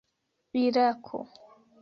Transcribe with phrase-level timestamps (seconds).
[0.63, 1.19] irako